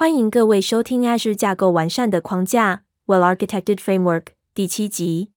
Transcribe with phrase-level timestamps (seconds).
[0.00, 5.30] 欢迎各位收听 Azure 架构完善的框架 （Well-Architected Framework） 第七集。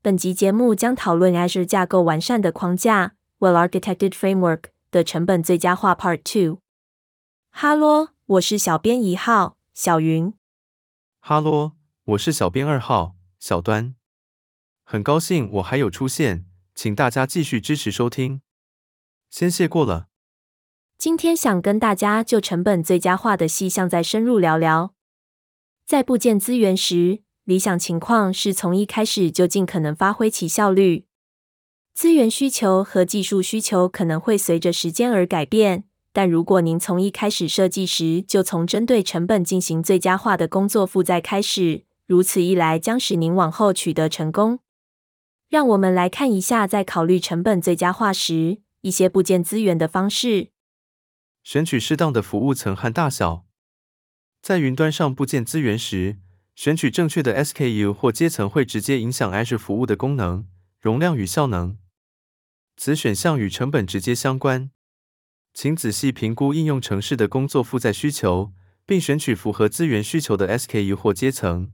[0.00, 6.60] 本集节目将讨论 Azure 架构完善的框架 （Well-Architected Framework） 的成本最佳化 Part Two。
[7.50, 10.32] 哈喽，我是小编一号小云。
[11.20, 11.72] 哈喽，
[12.04, 13.94] 我是小编二号小端。
[14.84, 18.40] 很高兴我还有出现，请大家继续支持收听。
[19.28, 20.06] 先谢过了。
[21.04, 24.94] 今天想跟大家就成本最佳化的细项再深入聊聊。
[25.84, 31.04] 在部件资源时，理想情况是从一开始就尽可能发挥其效率。
[31.92, 44.60] 资源需求和技术需求可能会随着时间而改变，但如果您从一开始设计时就从针对成本进行最佳化的工作负载开始，如此一来将使您往后取得成功。
[45.50, 50.53] 让我们来看一下在考虑成本最佳化时一些部件资源的方式。
[51.44, 53.46] 选取适当的服务层和大小。
[54.40, 56.18] 在云端上布建资源时，
[56.54, 60.48] 选取正确的 SKU 或阶层会直接影响 Azure 服务的功能、
[60.80, 61.78] 容量与效能。
[62.76, 64.70] 此选项与成本直接相关。
[65.52, 68.52] 请仔细评估应用程式的工作负载需求，
[68.84, 71.70] 并选取符合资源需求的 SKU 或阶层。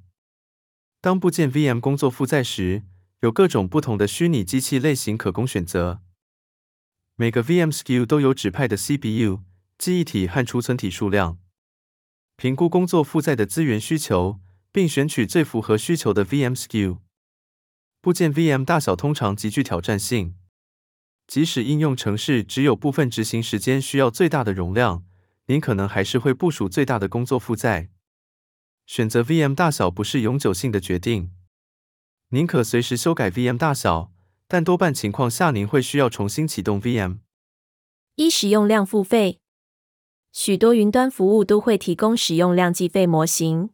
[1.00, 2.82] 当布建 VM 工作负载时，
[3.20, 6.02] 有各种不同的虚拟机器类型可供选择。
[7.16, 9.40] 每个 VM SKU 都有指派的 CPU。
[9.81, 11.39] 记忆体和储存体数量，
[12.36, 14.39] 评估工作负载的资源需求，
[14.70, 16.98] 并选取最符合需求的 VM SKU。
[18.03, 20.36] 部件 VM 大小通常极具挑战性，
[21.27, 25.06] 即使应用程式只有部分执行时间需要最大的容量，
[25.47, 27.89] 您可能还是会部署最大的工作负载。
[28.84, 31.33] 选择 VM 大小不是永久性的决定，
[32.28, 34.12] 您可随时修改 VM 大小，
[34.47, 37.20] 但多半情况下您会需要重新启动 VM。
[38.17, 39.41] 一、使用量付费。
[40.33, 43.70] 许多云端服务都会提供使用量计费模型。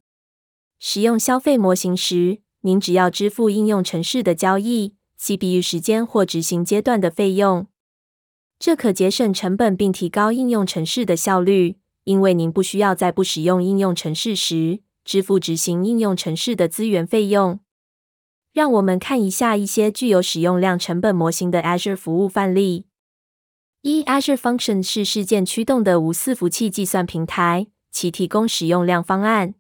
[0.79, 7.67] 使用消费模型时，您只要支付应用程式的交易、CPU 时间或执行阶段的费用。
[8.59, 17.61] 这可节省成本并提高应用程式的效率，因为您不需要在不使用应用程式时支付执行应用程式的资源费用。
[18.55, 22.87] 让我们看一下一些具有使用量成本模型的 Azure 服务范例。
[23.89, 29.55] 一 Azure Functions 是事件驱动的无伺服器计算平台，其提供使用量方案。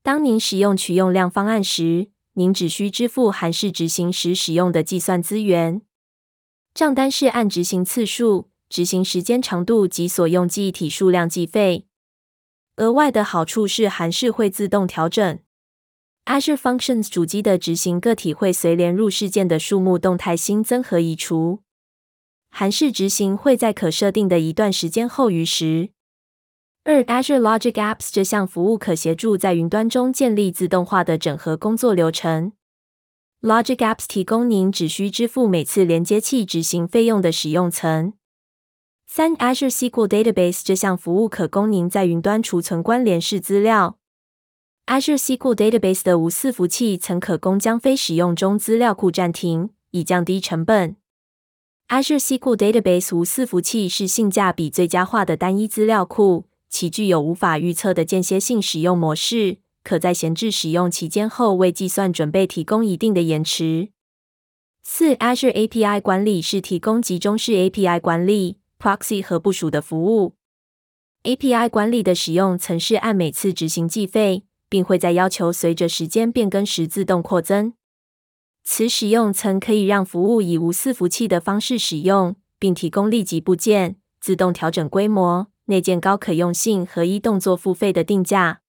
[0.00, 5.82] 当您使用取用量方案时，您只需支付函式执行时使用的计算资源。
[6.72, 11.88] 账单是按执行次数、执行时间长度及所用记忆体数量计费。
[12.76, 15.40] 额外的好处是函式会自动调整。
[16.26, 21.61] Azure Functions 主机的执行个体会随连入事件的数目动态新增和移除。
[22.54, 25.88] 函式执行会在可设定的一段时间后逾时。
[26.84, 32.52] 二 Azure Logic Apps 这项服务可协助在云端中建立自动化的整合工作流程。
[33.40, 38.12] Logic Apps 提供您只需支付每次连接器执行费用的使用层。
[39.06, 43.98] 三 Azure SQL Database 这项服务可供您在云端储存关联式资料。
[44.86, 50.96] Azure SQL Database 的无伺服器曾可供将非使用中资料库暂停，以降低成本。
[51.92, 63.90] Azure SQL Database 无伺服器是性价比最佳化的单一资料库，其具有无法预测的间歇性使用模式，可在闲置使用期间后为计算准备提供一定的延迟。
[64.82, 70.36] 四 Azure API 管理是提供集中式 API 管理、Proxy 和部署的服务。
[71.24, 77.74] API 管理的使用层是按每次执行计费，并会在要求随着时间变更时自动扩增。
[78.64, 88.60] 此使用层可以让服务以无伺服器的方式使用，并提供立即部件、自动调整规模、内建高可用性和一动作付费的定价。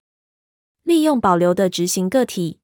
[0.84, 2.60] 利用保留的执行个体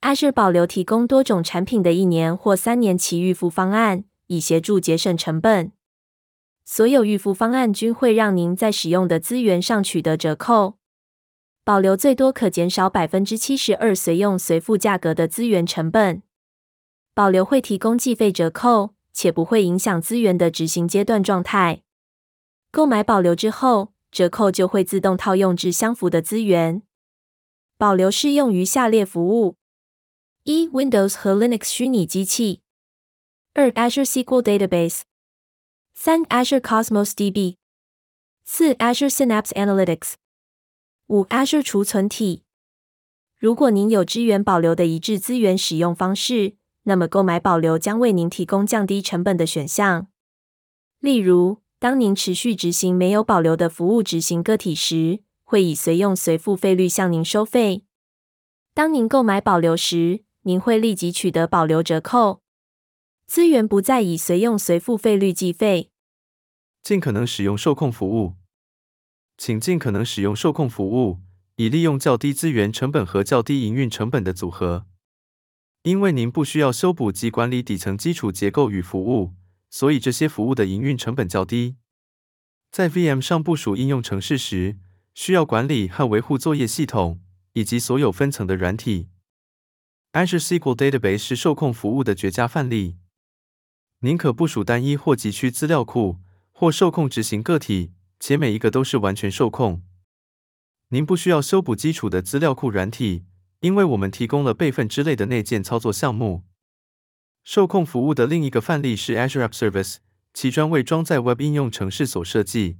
[0.00, 5.72] ，Azure 保留提供多种产品的一年或三年期预付方案，以协助节省成本。
[6.64, 10.78] 所有预付方案均会让您在使用的资源上取得折扣。
[11.64, 16.22] 保留最多可减少百分之七十二随用随付价格的资源成本。
[17.14, 21.82] 保留会提供计费折扣，且不会影响资源的执行阶段状态。
[22.70, 26.82] 购买保留之后，折扣就会自动套用至相符的资源。
[27.76, 29.56] 保留适用于下列服务：
[30.44, 32.60] 一、Windows 和 Linux 虚拟机器；
[33.52, 35.02] 二、Azure SQL Database；
[35.92, 37.56] 三、Azure Cosmos DB；
[38.44, 40.14] 四、Azure Synapse Analytics；
[41.08, 42.44] 五、Azure 储存体。
[43.36, 50.08] 如果您有支援保留的一致资源使用方式，那么，购买保留将为您提供降低成本的选项。
[50.98, 57.84] 例如，当您持续执行没有保留的服务执行个体时，会以随用随付费率向您收费。
[58.74, 62.40] 当您购买保留时，您会立即取得保留折扣。
[63.26, 65.90] 资源不再以随用随付费率计费。
[66.82, 68.34] 尽可能使用受控服务，
[69.38, 71.20] 请尽可能使用受控服务，
[71.56, 74.86] 以利用较低资源成本和较低营运成本的组合。
[75.84, 79.34] 因为您不需要修补及管理底层基础结构与服务，
[79.68, 81.76] 所以这些服务的营运成本较低。
[82.70, 84.78] 在 VM 上部署应用程式时，
[85.12, 87.20] 需要管理和维护作业系统
[87.54, 89.08] 以及所有分层的软体。
[90.12, 92.98] Azure SQL Database 是受控服务的绝佳范例。
[94.00, 96.20] 您可部署单一或集区资料库，
[96.52, 99.82] 或受控执行个体，且每一个都是完全受控。
[100.90, 103.24] 您不需要修补基础的资料库软体。
[103.62, 106.42] 因为我们提供了备份之类的内建操作项目，
[107.44, 109.98] 受控服务的另一个范例是 Azure App Service，
[110.34, 112.78] 其专为装载 Web 应用程式所设计。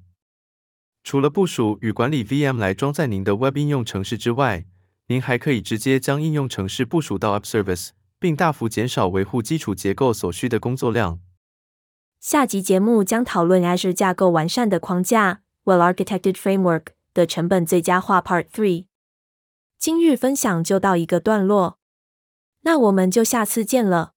[1.04, 4.66] 除了部署与管理 VM 来装载您的 Web 应用程式之外，
[5.06, 11.20] 您还可以直接将应用程式部署到 App Service，并大幅减少维护基础结构所需的工作量。
[12.18, 18.86] 下集节目将讨论 Azure 架构完善的框架 （Well-architected framework） 的成本最佳化 Part Three。
[19.84, 21.80] 今日分享就到一个段落，
[22.60, 24.11] 那我们就下次见了。